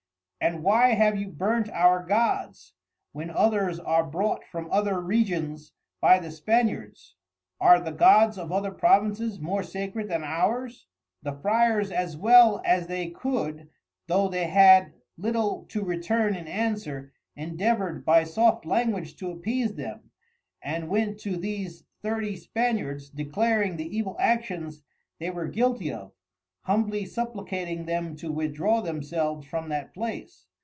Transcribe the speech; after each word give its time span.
And 0.43 0.63
why 0.63 0.93
have 0.95 1.19
you 1.19 1.27
burnt 1.27 1.69
our 1.69 2.03
Gods, 2.03 2.73
when 3.11 3.29
others 3.29 3.79
are 3.79 4.03
brought 4.03 4.43
from 4.43 4.67
other 4.71 4.99
Regions 4.99 5.73
by 6.01 6.17
the 6.17 6.31
Spaniards? 6.31 7.13
Are 7.59 7.79
the 7.79 7.91
Gods 7.91 8.39
of 8.39 8.51
other 8.51 8.71
Provinces 8.71 9.39
more 9.39 9.61
sacred 9.61 10.07
than 10.09 10.23
ours? 10.23 10.87
The 11.21 11.31
Friers 11.33 11.91
as 11.91 12.17
well 12.17 12.59
as 12.65 12.87
they 12.87 13.11
could 13.11 13.69
(though 14.07 14.27
they 14.29 14.47
had 14.47 14.93
little 15.15 15.65
to 15.69 15.83
return 15.85 16.35
in 16.35 16.47
answer) 16.47 17.13
endevour'd 17.37 18.03
by 18.03 18.23
soft 18.23 18.65
Language 18.65 19.15
to 19.17 19.29
appease 19.29 19.75
them; 19.75 20.09
and 20.59 20.89
went 20.89 21.19
to 21.19 21.37
these 21.37 21.83
Thirty 22.01 22.35
Spaniards, 22.35 23.11
declaring 23.11 23.77
the 23.77 23.95
evil 23.95 24.15
actions 24.19 24.81
they 25.19 25.29
were 25.29 25.45
guilty 25.47 25.93
of, 25.93 26.13
humbly 26.65 27.03
supplicating 27.05 27.85
them 27.85 28.15
to 28.15 28.31
withdraw 28.31 28.81
themselves 28.81 29.47
from 29.47 29.69
that 29.69 29.91
place. 29.95 30.45